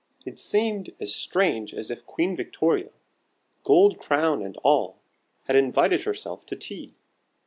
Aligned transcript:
It 0.25 0.39
seemed 0.39 0.95
as 0.99 1.13
strange 1.13 1.75
as 1.75 1.91
if 1.91 2.07
Queen 2.07 2.35
Victoria, 2.35 2.89
gold 3.63 3.99
crown 3.99 4.41
and 4.41 4.57
all, 4.63 4.97
had 5.43 5.55
invited 5.55 6.05
herself 6.05 6.43
to 6.47 6.55
tea. 6.55 6.95